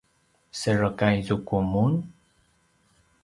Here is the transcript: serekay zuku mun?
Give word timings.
serekay 0.59 1.15
zuku 1.27 1.57
mun? 1.71 1.93